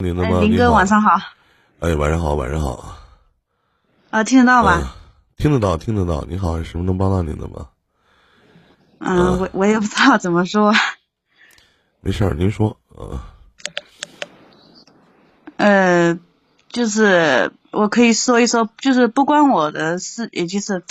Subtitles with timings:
[0.00, 0.40] 您的吗？
[0.40, 1.10] 林哥晚上好。
[1.80, 2.96] 哎，晚上好，晚上好。
[4.08, 4.96] 啊，听得到吧？
[5.36, 6.24] 听得到，听得到。
[6.26, 7.68] 你好，有什么能帮到您的吗？
[8.98, 10.72] 嗯，我我也不知道怎么说。
[12.00, 12.78] 没事儿，您说。
[12.88, 13.20] 呃。
[15.58, 16.18] 呃，
[16.68, 20.82] 就是我可以说一说，就是不关我的事，也就是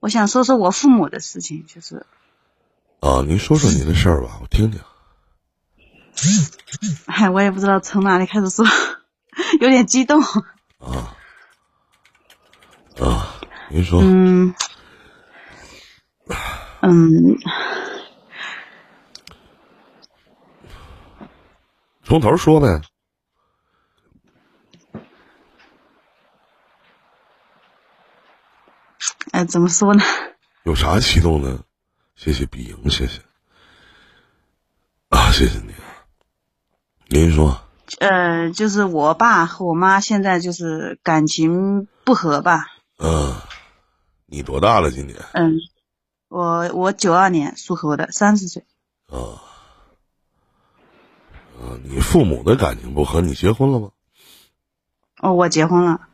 [0.00, 2.04] 我想说说我父母的事情，就是。
[2.98, 4.80] 啊，您说说您的事儿吧，我听听。
[7.06, 8.64] 哎，我也不知道从哪里开始说，
[9.60, 10.22] 有点激动。
[10.78, 11.16] 啊
[13.00, 13.40] 啊，
[13.70, 14.00] 您说。
[14.02, 14.54] 嗯
[16.80, 17.36] 嗯，
[22.04, 22.80] 从头说呗。
[29.32, 30.04] 哎，怎么说呢？
[30.64, 31.64] 有啥激动的？
[32.14, 33.20] 谢谢碧莹，谢谢。
[35.08, 35.74] 啊，谢谢你。
[37.06, 37.60] 您说，
[38.00, 42.66] 呃，就是我爸和我妈现在就是感情不和吧？
[42.98, 43.34] 嗯，
[44.26, 44.90] 你多大了？
[44.90, 45.16] 今年？
[45.34, 45.58] 嗯，
[46.28, 48.64] 我我九二年属猴的，三十岁。
[49.10, 49.38] 啊，
[51.60, 53.90] 啊，你父母的感情不和，你结婚了吗？
[55.20, 55.92] 哦，我结婚了。
[55.92, 56.08] 啊，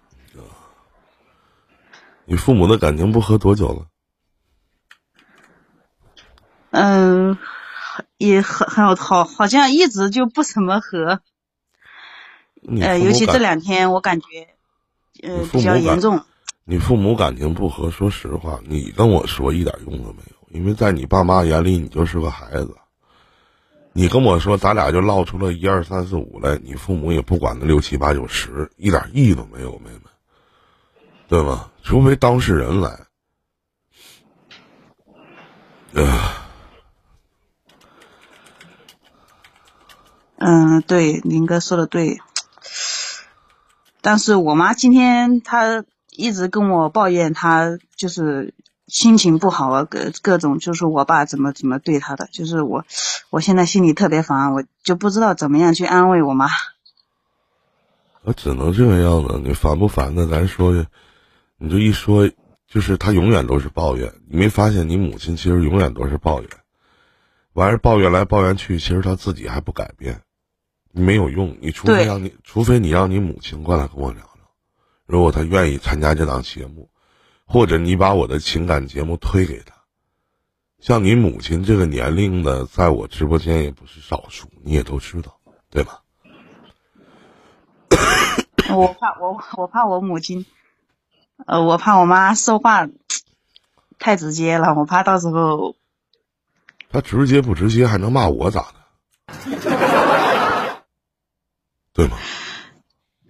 [2.24, 3.86] 你父母的感情不和多久了？
[6.72, 7.38] 嗯。
[8.18, 11.20] 也很很好，好像一直就不怎么和，
[12.80, 14.48] 呃，尤其这两天我感觉，
[15.22, 16.24] 呃，比较严重。
[16.64, 22.76] 你父母感情不和，说实话，你跟我说一点用都没有，因为在你爸妈眼里，你就是个孩子。
[23.92, 30.02] 你跟我说，咱俩就唠出了一二三四五来，你父母也不管那六七八九十，一点意义都没有，妹妹，
[31.28, 31.70] 对吗？
[31.82, 33.06] 除非当事人来，
[35.94, 36.49] 呃。
[40.42, 42.18] 嗯，对，林哥说的对。
[44.00, 48.54] 但是我妈今天她一直跟我抱怨，她就是
[48.86, 52.86] 心情不好啊，各各种就是我爸怎么怎么对她的，就是我，
[53.28, 56.48] 我现在心里特别烦，我就不知道怎么样去安慰我妈。
[58.22, 60.26] 我只能这个样子，你烦不烦的？
[60.26, 60.86] 咱说，
[61.58, 62.30] 你就一说，
[62.66, 64.10] 就是她永远都是抱怨。
[64.26, 66.48] 你没发现你母亲其实永远都是抱怨，
[67.52, 70.22] 完事抱怨来抱怨去，其实她自己还不改变。
[70.92, 74.50] 没有用，你除非让你，除非你让你母亲过来跟我聊聊，
[75.06, 76.90] 如果她愿意参加这档节目，
[77.46, 79.74] 或者你把我的情感节目推给她。
[80.80, 85.38] 像你母亲这个年龄的，在我直播间也不是少数，你也都知道，
[85.70, 86.00] 对吧？
[88.74, 90.46] 我怕我，我怕我母亲，
[91.46, 92.88] 呃，我怕我妈说话
[93.98, 95.76] 太直接了，我怕到时候。
[96.90, 99.59] 她直接不直接还能骂我咋的？
[101.92, 102.16] 对吗？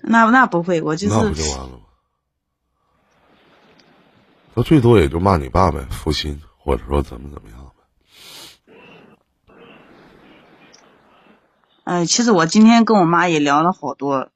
[0.03, 1.15] 那那不会，我就是。
[1.15, 1.81] 那不就完了吗？
[4.55, 8.75] 他最多也就骂你爸呗，负心，或者说怎么怎么样呗。
[11.85, 14.29] 哎，其实我今天跟我妈也聊了好多，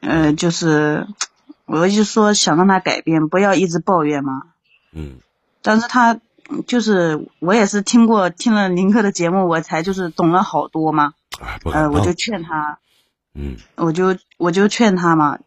[0.00, 1.08] 呃，就是
[1.66, 4.42] 我就说想让她改变，不要一直抱怨嘛。
[4.92, 5.18] 嗯。
[5.60, 6.20] 但是她
[6.66, 11.14] 就是我也是听过听了林哥的节目，我才就是懂了好多嘛。
[11.40, 12.78] 哎，呃，我就劝他。
[13.42, 15.38] 嗯，我就我就劝他嘛，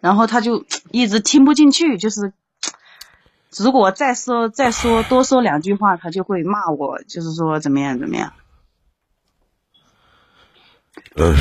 [0.00, 2.32] 然后他就一直听不进去，就是
[3.56, 8.32] 如果再说再说多说两句话，他就会骂我，就是说怎么样怎么样。
[11.14, 11.36] 呃，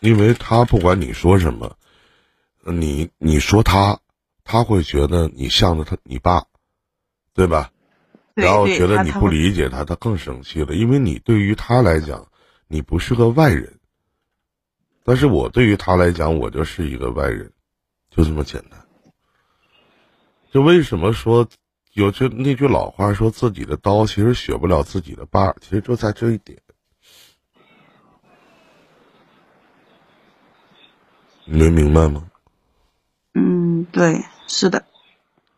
[0.00, 1.78] 因为他不管你说什么，
[2.62, 3.98] 你你说他，
[4.44, 6.44] 他会觉得你向着他你爸，
[7.32, 7.70] 对吧？
[8.34, 12.26] 然后觉得你不理解他，他更生气了，因为你对于他来讲。
[12.68, 13.78] 你不是个外人，
[15.04, 17.52] 但是我对于他来讲，我就是一个外人，
[18.10, 18.84] 就这么简单。
[20.50, 21.46] 就为什么说
[21.92, 26.58] 有句那句老话说自己的刀其实削不了自己的把，其实就在这一点。
[31.44, 32.28] 你能明白吗？
[33.34, 34.84] 嗯，对，是的。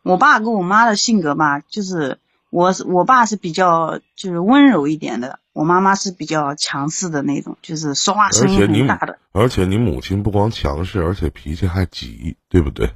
[0.03, 2.19] 我爸跟我妈的性格吧，就是
[2.51, 5.39] 我我爸是比较就是温柔一点的。
[5.53, 9.19] 我妈妈是比较强势的那种，就是说话声音很大的。
[9.31, 12.91] 而且你母亲不光强势，而且脾气还急，对不对？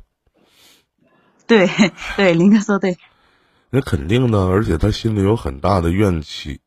[1.46, 1.68] 对
[2.16, 2.98] 对，林哥说对。
[3.70, 6.62] 那肯定的，而且他心里有很大的怨气。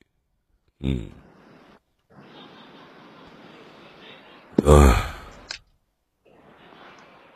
[0.80, 1.10] 嗯。
[4.64, 5.12] 唉。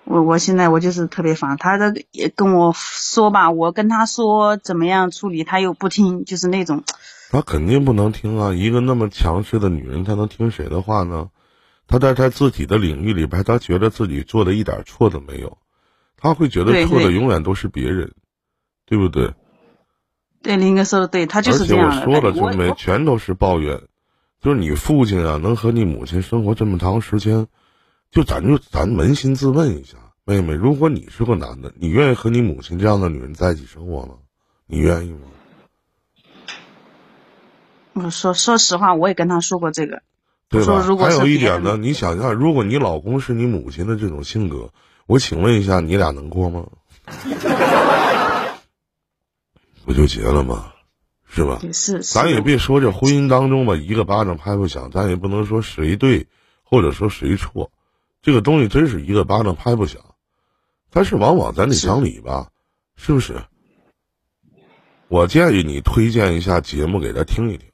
[0.04, 6.82] 我我现在我就是特别烦他，的也跟我说吧，我跟他说怎么样处理，他又不听，就是那种。
[7.30, 8.52] 她肯定不能听啊！
[8.52, 11.30] 一个那么强势的女人，她能听谁的话呢？
[11.86, 15.58] 她在她自己的领域里边，她觉得自己做的一点错都没有，
[16.16, 18.12] 她会觉得错的永远都是别人，
[18.84, 19.32] 对不对？
[20.42, 21.96] 对，林哥说的对，他就是这样的。
[21.98, 23.82] 而且我说了，就没全都是抱怨，
[24.40, 27.46] 就是你父亲啊，能和你母亲生活这么长时间，
[28.10, 34.14] 就咱就咱扪心自问一下，妹妹，如果你是个男的，你愿意和你母亲这样的女人在一起生活吗？
[34.66, 35.28] 你愿意吗？
[37.92, 40.02] 我说说实话，我也跟他说过这个，
[40.48, 40.82] 对吧？
[40.98, 44.72] 还有一点呢，你想想，如果你老公是你母亲的这种性格，
[45.06, 46.66] 我请问一下，你俩能过吗？
[49.84, 50.72] 不就结了吗？
[51.26, 51.60] 是吧？
[51.72, 52.02] 是。
[52.02, 56.26] 咱也别说这婚姻当中吧，一个巴掌拍不响，咱也不能说谁对，
[56.62, 57.70] 或者说谁错，
[58.22, 60.00] 这个东西真是一个巴掌拍不响。
[60.90, 62.48] 但是往往咱得讲理吧，
[62.96, 63.40] 是不是？
[65.08, 67.69] 我建议你推荐一下节目给他听一听，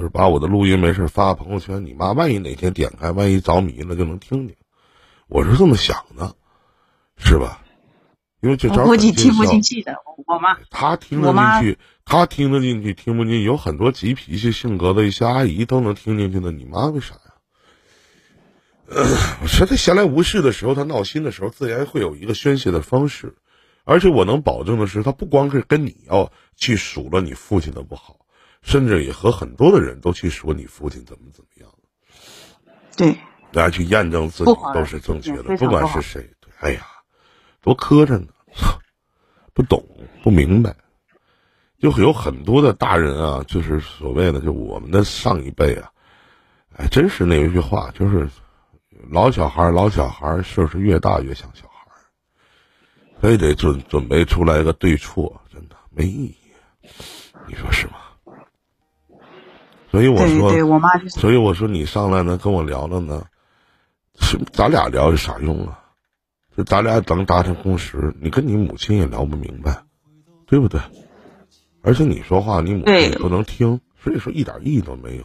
[0.00, 4.56] 就是把我的录音没事发朋友圈，你妈万一哪天点开，万一着迷了就能听听。
[5.28, 6.34] 我是这么想的，
[7.18, 7.62] 是吧？
[8.40, 10.56] 因为这招估计听不进去的，我妈。
[10.70, 13.44] 他听得进去，他听得进去，听不进去。
[13.44, 17.20] 有很多急脾气性格的一些阿姨都能听进去的，你妈为啥呀？
[19.42, 23.36] 我说他闲来无事的时候，他闹心的时候，自然会有一个宣泄的方式。
[23.84, 28.19] 而且我能保证的是，他不光是跟你要去数落你父亲的不好，
[28.62, 31.70] 甚至也和很多的人都去说你父亲怎么怎么样。
[32.96, 33.12] 对，
[33.52, 36.30] 大家去验证自己都是正确的，不管是谁。
[36.60, 36.86] 哎呀。
[37.62, 38.28] 多磕碜呢，
[39.52, 39.84] 不懂
[40.22, 40.74] 不明白，
[41.78, 45.92] 就有很多的大人啊，就是所谓的就我们的上一辈啊，
[46.74, 48.30] 哎，真是那一句话，就是
[49.10, 51.86] 老小孩老小孩岁数越大越像小孩
[53.20, 56.36] 非得准准备出来一个对错，真的没意义，
[57.46, 57.99] 你说是吗？
[59.90, 63.24] 所以我说，对我妈就所以我说你上来呢跟我聊聊呢，
[64.18, 65.80] 是咱俩聊有啥用啊？
[66.56, 69.82] 就咱俩能达成共识，你跟你母亲也聊不明白，
[70.46, 70.80] 对不对？
[71.82, 75.24] 而且你说话，你母亲也不能听，所以说一点意义都没有。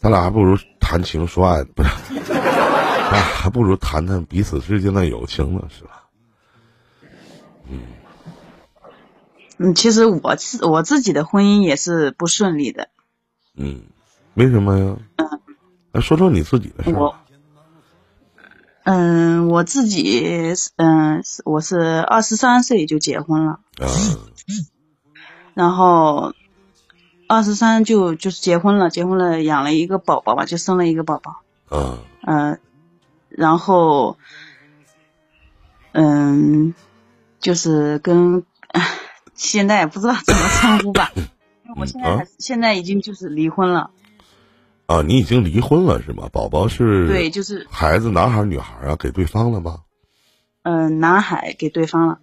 [0.00, 1.88] 咱俩还不如谈情说爱，不是？
[2.32, 6.08] 啊，还不如谈谈彼此之间的友情呢，是吧？
[7.68, 7.80] 嗯，
[9.58, 12.88] 嗯，其实我自我自己的婚姻也是不顺利的。
[13.56, 13.82] 嗯，
[14.34, 14.96] 为什么呀？
[15.92, 17.12] 来说说你自己的事儿。
[18.84, 23.58] 嗯，我自己，嗯，我是二十三岁就结婚了，
[25.54, 26.34] 然后
[27.26, 32.60] 二十三就就是结婚了，结婚了养了一个宝宝吧，就生了一个宝宝，嗯，嗯，
[33.28, 34.18] 然后，
[35.90, 36.72] 嗯，
[37.40, 38.44] 就是跟
[39.34, 41.10] 现在也不知道怎么称呼吧，
[41.76, 43.90] 我现在现在已经就是离婚了。
[44.86, 46.28] 啊，你已经离婚了是吗？
[46.32, 47.08] 宝宝是？
[47.08, 48.96] 对，就是孩子，男孩女孩啊？
[48.96, 49.80] 给对方了吗？
[50.62, 52.18] 嗯，男孩给对方了。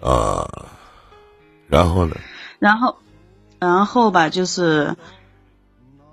[0.00, 0.48] 啊，
[1.66, 2.16] 然后呢？
[2.58, 2.96] 然后，
[3.58, 4.96] 然后吧，就是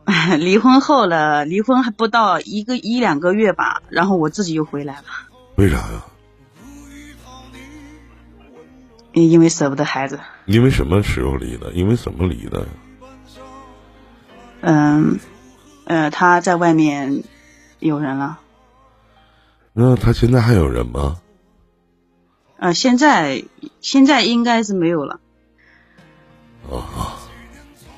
[0.39, 5.05] 离婚后了，离婚还不到一个一两个月吧，然后我自己又回来了。
[5.55, 6.05] 为啥呀？
[9.23, 10.19] 因为舍不得孩子。
[10.45, 11.71] 因为什么时候离的？
[11.71, 12.67] 因为什么离的？
[14.61, 15.19] 嗯。
[15.85, 17.23] 呃，他在外面
[17.77, 18.39] 有人了。
[19.73, 21.19] 那他现在还有人吗？
[22.57, 23.43] 呃，现在
[23.81, 25.19] 现在应该是没有了。
[26.71, 27.19] 啊。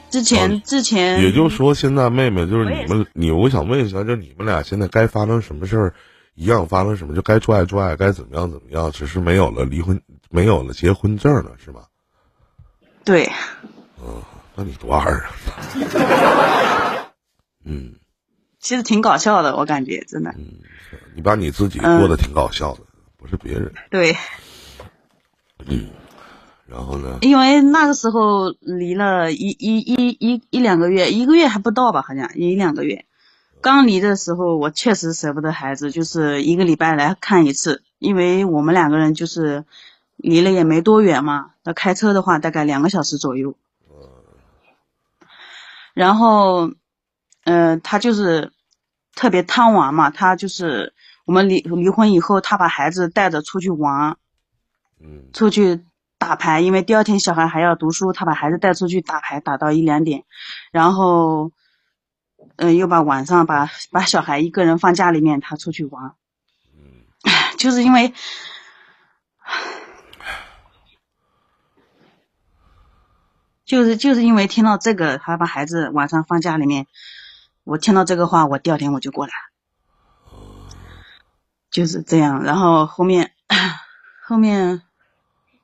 [0.09, 1.21] 之前之前。
[1.21, 5.93] 也就是说，现在妹妹就是你们，你我想问一下，就你们俩现在该发生什么事儿，
[6.35, 11.87] 一样发生什么，就该做爱做爱，该怎么样怎么样，只是没有了离婚，没有了结婚证了，是吧？
[13.03, 13.31] 对。
[13.99, 14.21] 嗯，
[14.55, 15.31] 那你多二啊！
[17.65, 17.95] 嗯，
[18.59, 20.31] 其实挺搞笑的，我感觉真的。
[20.37, 20.59] 嗯，
[21.15, 22.81] 你把你自己过得挺搞笑的，
[23.17, 23.73] 不是别人。
[23.89, 24.15] 对。
[25.65, 25.89] 嗯，
[26.67, 27.17] 然后呢？
[27.21, 33.05] 因为那个时候离了一一一一一两个月，一个月还不到吧，好像一两个月。
[33.59, 39.65] 刚离的时候，我确实舍不得孩子，就是一个礼拜来看一次，因为我们两个人就是
[40.17, 43.55] 离了也没多远嘛，那开车的话大概两个小时左右。
[45.93, 46.71] 然后。
[47.49, 48.51] 嗯，他就是
[49.15, 50.93] 特别贪玩嘛，他就是
[51.23, 54.17] 我们离离婚以后，他把孩子带着出去玩，
[54.99, 55.85] 嗯，出去
[56.17, 60.25] 打牌，因为第二天小孩还要读书，他把孩子带出去打牌，打到一两点，
[60.73, 61.53] 然后，
[62.57, 66.15] 嗯，又把晚上把把小孩一个人放家里面，他出去玩，
[66.75, 67.05] 嗯，
[67.57, 68.13] 就是因为，
[73.67, 76.87] 就是就是因为听到这个，他把孩子晚上放家里面，
[77.65, 79.33] 我听到这个话，我第二天我就过来，
[81.69, 82.43] 就是这样。
[82.43, 83.33] 然后后面
[84.25, 84.81] 后面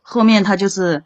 [0.01, 1.05] 后面他就是，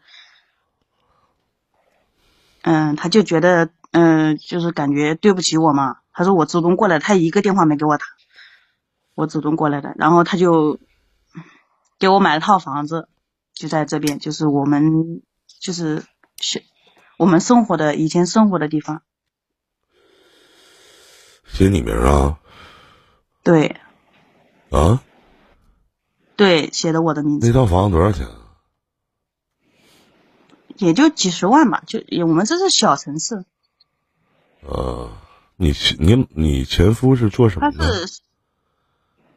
[2.62, 5.98] 嗯，他就觉得嗯、就是感觉对不起我嘛。
[6.12, 8.04] 他说我主动过来，他一个电话没给我打，
[9.14, 9.94] 我主动过来的。
[9.96, 10.80] 然后他就
[12.00, 13.08] 给我买了套房子，
[13.54, 15.22] 就在这边，就是我们
[15.60, 16.04] 就是
[16.40, 16.64] 是
[17.18, 19.02] 我们生活的以前生活的地方。
[21.44, 22.38] 写你名啊
[23.42, 23.76] 对
[24.70, 25.02] 啊！
[26.36, 28.54] 对，写的我的名字，那套房子多少钱啊？
[30.76, 31.82] 也就几十万吧。
[31.86, 33.44] 就我们这是小城市，
[34.60, 35.10] 呃，
[35.56, 38.06] 你你你前夫是做什么的？
[38.06, 38.20] 是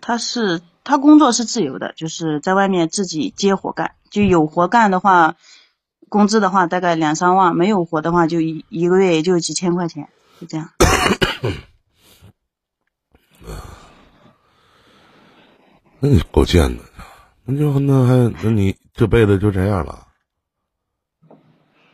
[0.01, 5.37] 他是他工作是自由的，就是在外面自己接活干，就有活干的话，
[6.11, 10.09] 工资的话大概两三万，没有活的话就一一个月也就几千块钱，
[10.41, 10.69] 就这样。
[16.01, 16.83] 那你够贱的，
[17.45, 20.07] 那就那还那你这辈子就这样了？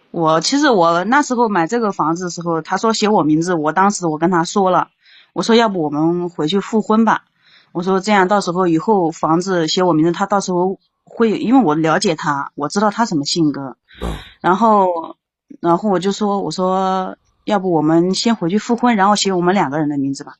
[0.10, 4.88] 我其实我那时候买这个房子的时候，他说写我名字，我当时我跟他说了，
[5.34, 7.26] 我说要不我们回去复婚吧，
[7.72, 15.18] 我说这样到时候以后房子写我名字，他到时候会，因为我了解他，我知道他什么性格，啊，然后
[15.62, 20.36] 然后我就说我说要不我们先回去复婚，然后写我们两个人的名字吧，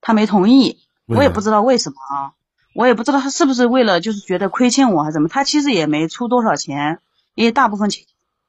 [0.00, 2.32] 他没同意，我也不知道为什么啊，
[2.74, 7.00] 我也不知道他是不是为了就是觉得亏欠我还是怎么，他其实也没出多少钱，
[7.34, 8.04] 因为大部分钱，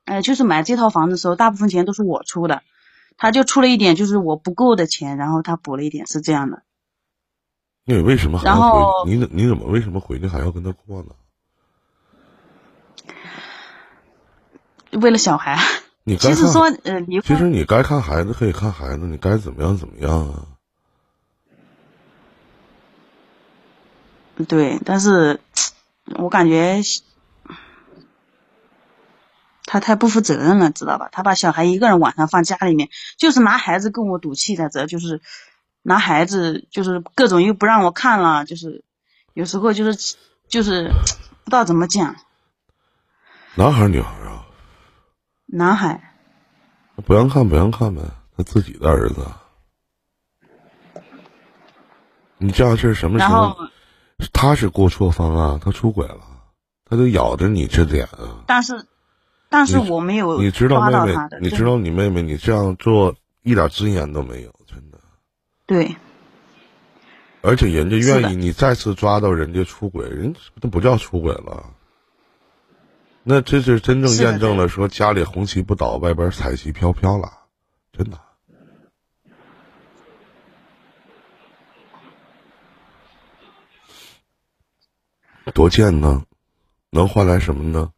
[0.05, 2.63] 呃，就是买这套房子的时候，大部分钱都是我出的，
[3.17, 6.63] 他就出了一点就是我不够的钱，然后他补了一点，是这样的。
[7.85, 9.11] 那你为什么还然要后回？
[9.11, 11.09] 你怎你怎么为什么回去还要跟他过呢？
[14.91, 15.57] 为了小孩，
[16.03, 20.47] 你该其实说呃离婚，其实你该看孩子可以看孩子，你该怎么样怎么样啊？
[24.47, 25.39] 对，但是
[26.15, 26.81] 我感觉
[29.65, 31.09] 他太不负责任了，知道吧？
[31.11, 35.21] 他把小孩一个人晚上放家里面，就是拿孩子跟我赌气在这，就是
[35.83, 38.83] 拿孩子，就是各种又不让我看了，就是
[39.33, 40.15] 有时候就是
[40.47, 40.89] 就是
[41.43, 42.15] 不知道怎么讲。
[43.55, 44.45] 男孩儿女孩儿啊？
[45.53, 46.15] 男孩，
[47.05, 48.01] 不让看不让看呗，
[48.37, 49.27] 他自己的儿子。
[52.37, 53.53] 你这样是什么时候？
[54.31, 56.21] 他是过错方啊，他出轨了，
[56.85, 58.45] 他就咬着你这点啊。
[58.47, 58.85] 但是
[59.49, 64.99] 但是我没有你知道妹妹你知道你妹妹，你这样做一点尊严都没有，真的。
[65.65, 65.97] 对
[67.41, 71.65] 而且人家愿意你再次抓到人家出轨，人那不叫出轨了。
[73.23, 77.31] 那这是真正验证了说家里红旗不倒，外边彩旗飘飘了，
[77.93, 78.19] 真的。
[85.53, 86.23] 多贱呢，
[86.89, 87.91] 能换来什么呢？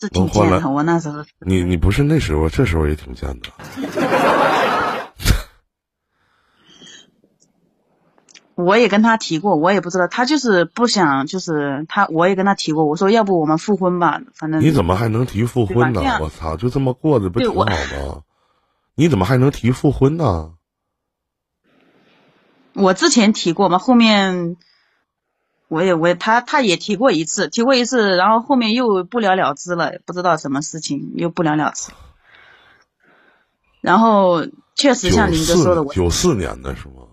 [0.00, 0.70] 是挺能换来贱的。
[0.70, 3.48] 我那时候你你不是那时候，这时候也挺贱的。
[8.56, 18.22] 我也跟他提过，我也不知道，他就是不想，就是他，我也跟他提过，我说要不我们复婚吧，反正你怎么还能提复婚呢我操，就这么过着不挺好吗？
[18.94, 20.54] 你怎么还能提复婚呢？
[22.72, 24.56] 我之前提过嘛，后面
[25.68, 31.92] 我也我也他他也提过一次，提过一次，然后后面又不了了之了，不知道什么事情又不了了之。
[33.82, 37.05] 然后确实像林哥说的，我九四年的是吗？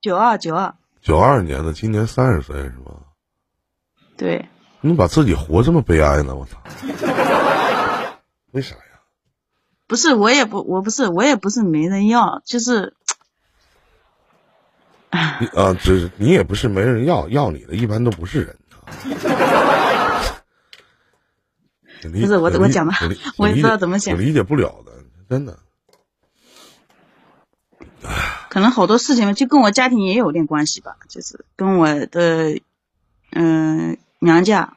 [0.00, 2.94] 九二九二，九二年的，今年三十岁是吗？
[4.16, 4.48] 对，
[4.80, 6.34] 你把自己活这么悲哀呢？
[6.34, 6.62] 我操！
[8.52, 8.82] 为啥呀？
[9.86, 12.94] 不是我也不我不是我也不是没人要，就是
[15.40, 18.86] 你啊，这你也不是没人要，要你的一般都不是人啊。
[22.02, 22.94] 不不是我我讲吧
[23.36, 24.92] 我也不知道怎么讲我理解不了的，
[25.28, 25.58] 真的。
[28.50, 32.60] 可能好多事情就跟我家庭也有点关系吧，就是跟我的
[33.30, 34.76] 嗯、娘家，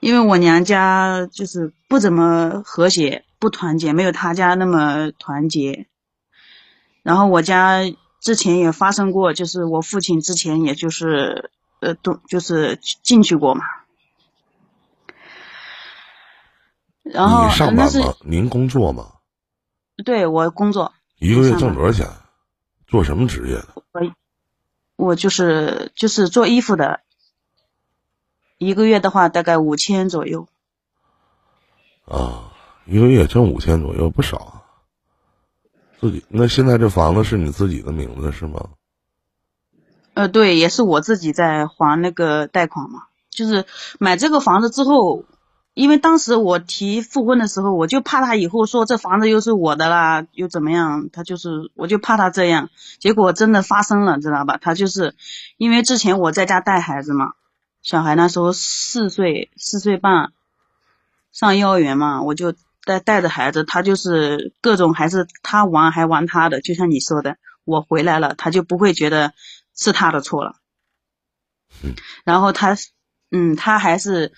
[0.00, 5.86] 因为我娘家就是不怎么和谐，不团结，没有他家那么团结。
[7.04, 7.78] 然后我家
[8.20, 13.64] 之前也发生过，就是我父亲之前也就是呃都就是进去过嘛。
[17.04, 18.14] 然后你上班吗？
[18.24, 19.12] 您工作吗？
[20.04, 20.92] 对我工作，
[21.22, 22.10] 一个月挣多少钱？
[22.88, 23.68] 做什么职业的？
[23.92, 24.12] 我
[24.96, 26.98] 我就是就是做衣服的，
[28.58, 30.48] 一个月的话大概五千左右。
[32.06, 32.52] 啊，
[32.86, 34.62] 一个月挣五千左右，不少啊。
[36.00, 38.70] 自己那现在这房子是你自己的名字是吗？
[40.14, 43.04] 呃，对，也是我自己在还那个贷款嘛。
[43.30, 43.64] 就是
[44.00, 45.24] 买这个房子之后，
[45.74, 51.08] 因为当时我提复婚的时候，我就怕他以后说这房子又是我的啦，又怎么样？
[51.12, 52.68] 他就是，我就怕他这样。
[52.98, 54.58] 结果真的发生了，知道吧？
[54.60, 55.14] 他就是
[55.56, 57.32] 因为之前我在家带孩子嘛，
[57.82, 60.32] 小孩那时候四岁四岁半，
[61.32, 69.32] 上幼儿园嘛，我就带带着孩子，他就是各种还是他玩还玩他的，就像你说的，我回来了，他就不会觉得
[69.74, 70.56] 是他的错了。
[71.82, 72.76] 嗯，然后他，
[73.30, 74.32] 嗯，他还是，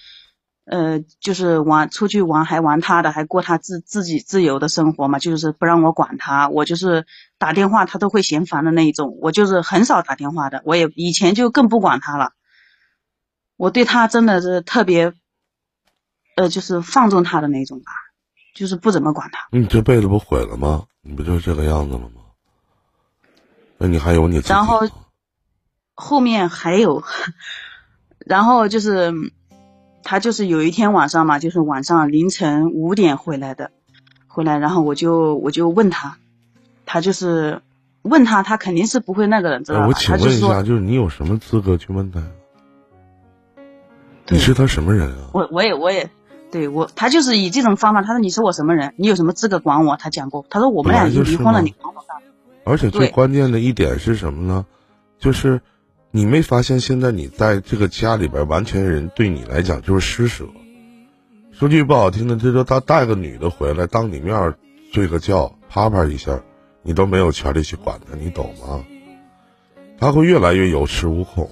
[0.65, 6.49] 呃，就是玩出去玩还玩他的，还过他自自己自由的生活嘛，就是不让我管他。
[6.49, 7.07] 我就是
[7.39, 12.33] 打电话他都会嫌烦的那一种，我就是很少打电话的，我也以前就更不管他了。
[13.57, 15.13] 我对他真的是特别，
[16.37, 17.93] 呃，就是放纵他的那种吧，
[18.55, 19.47] 就是不怎么管他。
[19.53, 20.87] 你这辈子不毁了吗？
[21.03, 22.23] 你不就是这个样子了吗？
[23.77, 24.89] 那你还有你自己然后
[25.95, 27.05] 后面还有，
[28.25, 29.13] 然后就是
[30.05, 33.71] 他就是有一天晚上嘛，就是晚上凌晨五点回来的，
[34.29, 36.19] 回来，然后我就我就问他，
[36.87, 37.63] 他就是
[38.03, 39.85] 问他，他肯定是不会那个人，知道吧？
[39.87, 42.23] 哎我请问一下，就是你有什么资格去问他
[44.29, 45.31] 你是他什么人啊？
[45.33, 46.09] 我我也我也
[46.51, 48.95] 对我，他就是以这种方法，他说你是我什么人？
[48.97, 49.97] 你有什么资格管我？
[49.97, 52.23] 他讲过，他说我们俩已经离婚了，你管我干嘛？
[52.65, 54.67] 而且最关键的一点是什么呢？
[55.19, 55.61] 就是
[56.17, 60.45] 你没发现现在你在这个家里边，完全人对你来讲就是施舍。
[61.51, 64.57] 说句不好听的，这就他带个女的回来，当你面儿
[64.93, 66.41] 睡个觉，啪啪一下，
[66.83, 68.85] 你都没有权利去管他，你懂吗？
[69.99, 71.51] 他会越来越有恃无恐，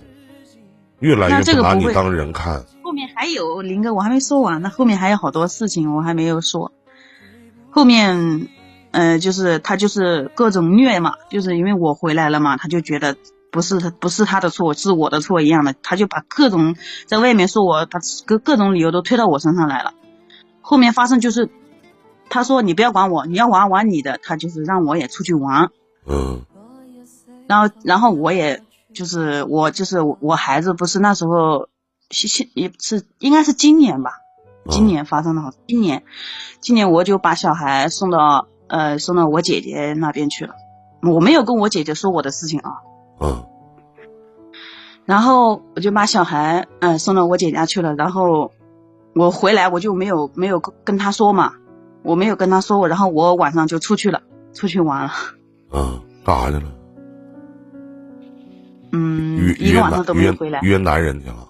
[1.00, 2.64] 越来越这个不会不拿你当人看。
[2.84, 6.70] 后面还有林哥，我还没说完呢，后面还有好多事情我还没有说。
[7.68, 8.46] 后面，
[8.92, 13.16] 呃，就是他就是各种虐嘛，就是因为我回来了嘛，他就觉得
[13.52, 16.74] 不是他不是他的错，是我的错一样的，他就把各种
[17.06, 19.92] 在外面说我，把各各种理由都推到我身上来了。
[20.62, 21.50] 后面发生就是，
[22.28, 25.70] 他说你不要管我，你要玩玩你的，他就是让我也出去玩，
[26.06, 26.44] 嗯。
[27.46, 28.62] 然后然后我也
[28.94, 31.68] 就是我就是我我孩子不是那时候
[32.10, 34.12] 是是也是应该是今年吧，
[34.70, 36.04] 今年发生的好，今年
[36.60, 40.54] 今年我就把小孩送到呃送到我姐姐那边去了，
[41.02, 42.70] 我没有跟我姐姐说我的事情啊，
[43.20, 43.44] 嗯
[45.12, 48.50] 然后我就把小孩呃送到我姐家去了，然后
[49.14, 51.52] 我回来我就没有没有跟跟他说嘛，
[52.02, 54.22] 我没有跟他说我，然后我晚上就出去了，
[54.54, 55.12] 出去玩了，
[55.70, 56.72] 嗯，干啥去了？
[58.92, 60.60] 嗯约，约男一个晚上都没回来。
[60.62, 61.46] 约男人去了。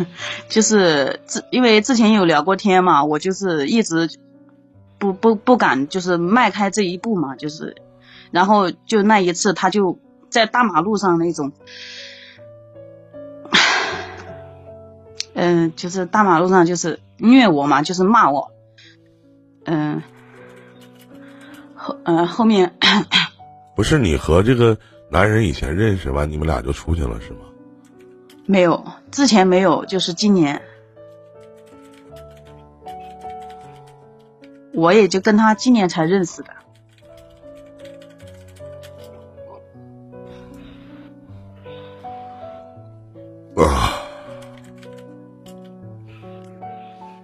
[0.50, 4.10] 就是之因为之前有聊过天嘛，我就是一直
[4.98, 7.76] 不不不敢就是迈开这一步嘛，就是，
[8.32, 9.96] 然后就那一次他就
[10.34, 11.52] 在大马路上那种，
[15.32, 18.50] 嗯、就是大马路上就是虐我嘛，就是骂我，
[19.64, 20.02] 嗯、
[21.76, 22.74] 后呃后面
[23.76, 24.76] 不是你和这个
[25.08, 27.38] 男人以前认识完，你们俩就出去了是吗？
[28.44, 30.60] 没有，之前没有，就是今年。
[34.72, 36.48] 我也就跟他今年才认识的，
[43.56, 44.02] 啊，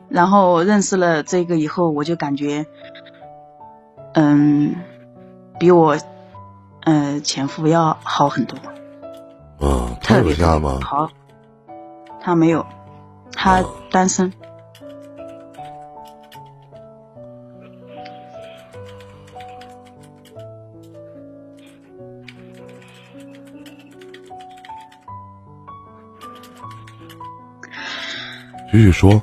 [0.08, 2.66] 然后认识了这个以后，我就感觉，
[4.14, 4.76] 嗯，
[5.58, 5.96] 比我，
[6.84, 8.58] 呃，前夫要好很多，
[9.60, 10.78] 嗯，他有特别家吗？
[10.82, 11.08] 好。
[12.22, 12.66] 他没有，
[13.32, 14.30] 他哦单身。
[14.30, 14.36] 继
[28.80, 29.22] 续说。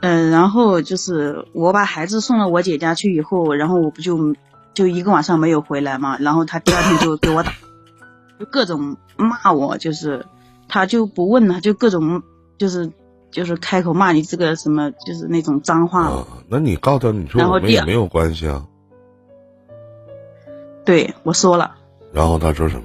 [0.00, 4.34] 嗯，然后就是我把孩子送到我姐家去以后，然后我不就
[4.74, 7.52] 就一个晚上没有回来嘛，然后他第二天就给我打，
[8.40, 10.26] 就各种骂我，就是
[10.68, 12.20] 他就不问了，就各种
[12.58, 12.90] 就是
[13.30, 16.06] 就是开口骂你这个什么，就是那种脏话。
[16.06, 18.66] 啊，那你告诉他，你说我们也没有关系啊。
[20.84, 21.76] 对我说了，
[22.12, 22.84] 然后他说什么？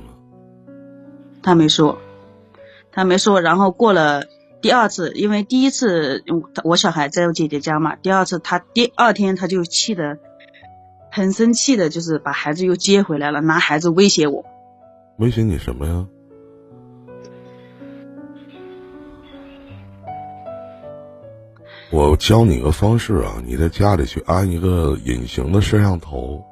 [1.42, 1.98] 他没说，
[2.98, 3.42] 他没说。
[3.42, 4.24] 然后过了
[4.60, 6.24] 第二次，因为第一次
[6.64, 10.18] 我小孩在我姐姐家嘛，第二次他第二天他就气的
[11.12, 14.44] 很生气的，就是把孩子又接回来了，拿孩子威胁我。
[15.20, 16.08] 威胁你什么呀？
[21.92, 26.44] 我教你个方式啊，你在家里去安一个隐形的摄像头，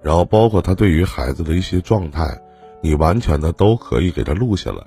[0.00, 2.40] 然后包括他对于孩子的一些状态，
[2.80, 4.84] 你完全的都可以给他录下来，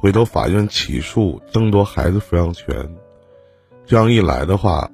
[0.00, 2.88] 回头法院起诉争夺孩子抚养权，
[3.84, 4.88] 这样一来的话，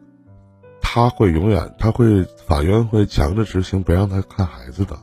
[0.81, 4.97] 他会永远他会法院会强制执行不让他看孩子的，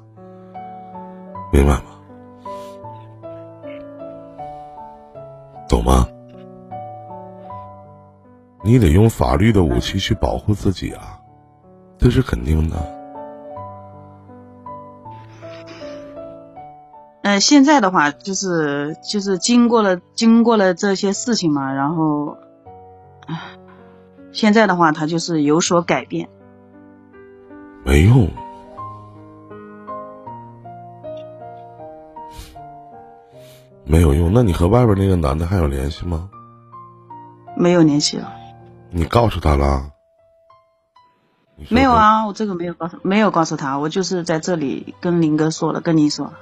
[1.54, 1.84] 明白吗？
[5.70, 6.08] 懂吗？
[8.64, 11.20] 你得用法律的武器去保护自己啊，
[12.00, 13.01] 这是肯定的。
[17.32, 22.38] 呃，现在的话就是就是经过了经过了这些事情嘛，然后，
[24.34, 26.28] 现在的话他就是有所改变。
[27.86, 28.30] 没用，
[33.86, 34.34] 没有用。
[34.34, 36.30] 那你和外边那个男的还有联系吗？
[37.56, 38.34] 没有联系了。
[38.90, 39.90] 你告诉他了？
[41.70, 46.34] 没有啊，我这个没有告诉，没有告诉他，我就是在这里跟林哥说了，跟你说了。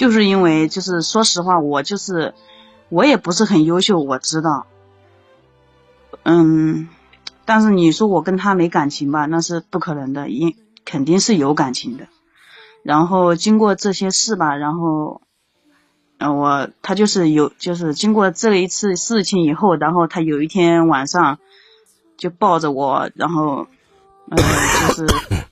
[0.00, 2.32] 就是因为，就是说实话，我就是，
[2.88, 4.64] 我也不是很优秀，我知道。
[6.22, 6.88] 嗯，
[7.44, 12.06] 但是你说我跟他没感情吧，那是不可能的，因肯定是有感情的。
[12.82, 15.20] 然后经过这些事吧，然后。
[16.16, 21.38] 嗯，我他就是有，就是经过这一次事情以后，然后他有一天晚上
[22.16, 23.66] 就抱着我，然后
[24.30, 25.06] 嗯，就是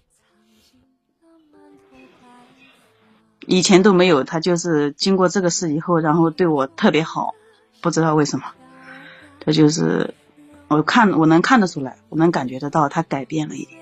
[3.51, 7.35] 以前都没有，他就是经过这个事以后，然后对我特别好，
[7.81, 8.45] 不知道为什么，
[9.41, 10.15] 他就是
[10.69, 13.81] 我看我能看得出来，我能感觉得到他改变了一点。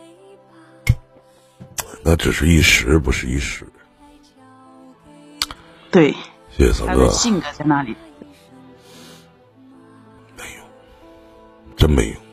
[2.05, 3.67] 那只是一时，不是一时。
[5.91, 6.15] 对。
[6.57, 7.11] 谢谢三哥。
[7.11, 7.97] 性格在那里？
[10.37, 10.63] 没有，
[11.77, 12.26] 真没有。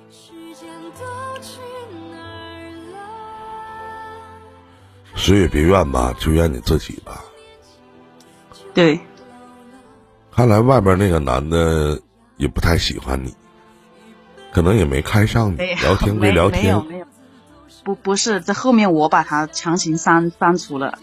[5.24, 7.24] 谁也别怨吧，就怨你自己吧。
[8.74, 9.00] 对。
[10.36, 12.02] 看来外边那个男的
[12.36, 13.34] 也不太喜欢你，
[14.52, 15.56] 可能也没看上你。
[15.56, 16.64] 聊天归聊天。
[16.64, 17.06] 没有没有。
[17.86, 21.00] 不不是，这后面我把他强行删删除了。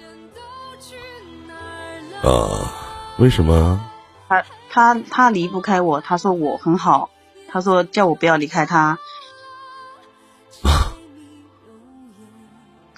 [2.23, 2.77] 啊。
[3.17, 3.81] 为什么？
[4.29, 7.09] 他他他离不开我，他说我很好，
[7.49, 8.99] 他说叫我不要离开他，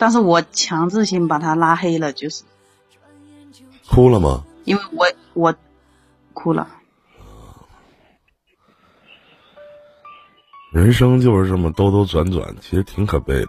[0.03, 2.43] 但是我强制性把他拉黑了，就是。
[3.89, 4.43] 哭了吗？
[4.65, 5.55] 因为我我
[6.33, 6.67] 哭了。
[10.73, 13.49] 人生就是这么兜兜转转，其实挺可悲的。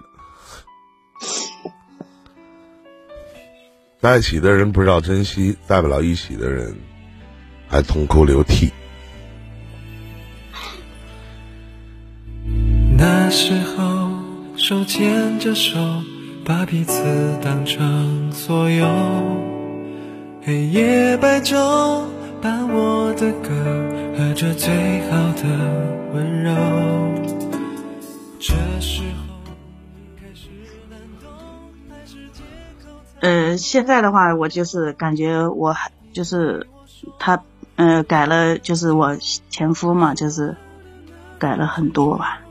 [3.99, 6.77] 在一起的人不知道珍惜，在不了一起的人
[7.67, 8.71] 还痛哭流涕。
[12.95, 14.11] 那时候
[14.55, 15.79] 手牵着手，
[16.45, 18.85] 把彼此当成所有。
[20.45, 22.03] 黑夜白昼
[22.41, 23.49] 伴我的歌，
[24.17, 25.43] 和着最好的
[26.13, 26.51] 温柔。
[28.39, 29.07] 这时候。
[33.21, 35.73] 呃，现在的话，我就是感觉我
[36.11, 36.67] 就是
[37.17, 37.41] 他，
[37.77, 39.15] 呃，改了，就是我
[39.49, 40.57] 前夫嘛，就是
[41.39, 42.41] 改了很多吧，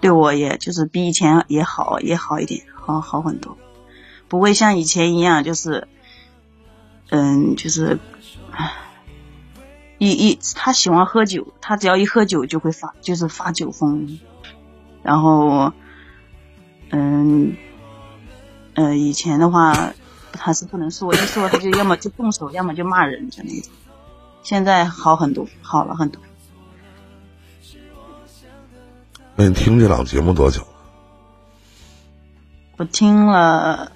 [0.00, 3.56] 对我也就是比以前也好，也好一点，好好很多，
[4.28, 5.88] 不会像以前一样，就是，
[7.10, 7.98] 嗯，就是，
[9.98, 14.18] 一一他喜欢喝酒，他只要一喝酒就会发，就是发酒疯，
[15.02, 15.72] 然后，
[16.90, 17.56] 嗯。
[18.74, 19.92] 呃，以前的话，
[20.32, 23.72] 他是不能说，一说他就要么就动手，要么就骂人，就那种。
[24.44, 26.22] 现在好很多，好了很多。
[29.42, 30.68] 那你听这档节目多久了？
[32.76, 33.90] 我听了，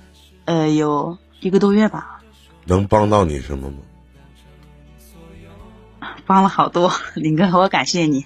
[0.46, 2.22] 呃，有一个多月吧。
[2.64, 3.76] 能帮到你什么吗？
[6.24, 8.24] 帮了好多， 林哥，我感谢你。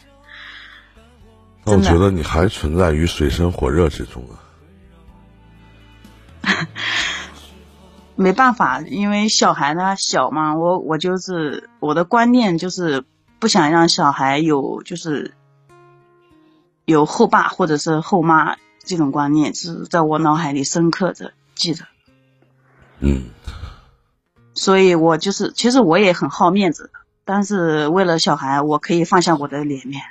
[1.65, 4.39] 那我觉得你还存在于水深火热之中啊。
[8.15, 13.03] 没办法，因为小孩呢小嘛，我我就是我的观念就是
[13.41, 15.35] 不想让小孩有就是
[16.89, 21.85] 有后爸或者是后妈这种观念，是在我脑海里深刻的记着。
[23.01, 23.27] 嗯。
[24.55, 26.91] 所以我就是其实我也很好面子，
[27.27, 30.03] 但是为了小孩，我可以放下我的脸面。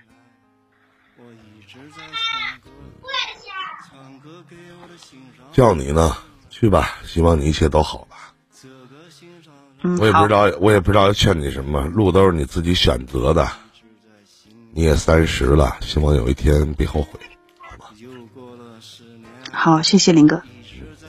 [5.51, 6.15] 叫你呢。
[6.51, 8.33] 去吧，希望你一切都好吧。
[9.81, 13.47] 嗯，我也不知，道，我也不知道要劝你什么，路都是你自己选择的。
[14.77, 17.19] 你也三十了，希望有一天别后悔。
[19.51, 20.39] 好，谢谢林哥。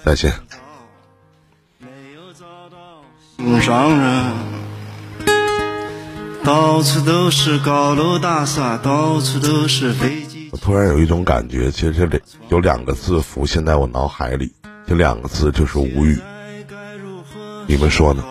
[0.03, 0.33] 再见。
[3.37, 4.33] 心上人，
[6.43, 10.57] 到处都是高楼大厦，到处都是飞机我。
[10.57, 14.51] 突然有一种感觉，其实这里有两个字浮现在我脑海里，
[14.87, 16.19] 这两个字就是无语。
[17.67, 18.25] 你们说呢？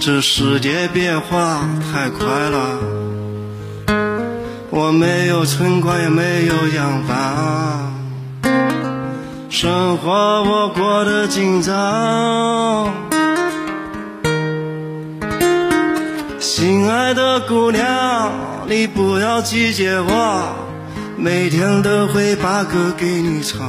[0.00, 3.11] 这世界变化太快了，
[4.74, 7.92] 我没有存款，也没有洋房，
[9.50, 12.90] 生活我过得紧张。
[16.40, 18.32] 心爱的姑娘，
[18.66, 20.54] 你不要拒绝我，
[21.18, 23.60] 每天都会把歌给你唱。